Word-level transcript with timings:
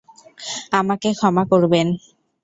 আমাকে 0.79 1.09
ক্ষমা 1.13 1.43
করবেন! 1.51 1.87